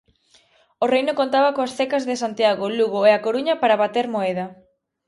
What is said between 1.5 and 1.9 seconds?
coas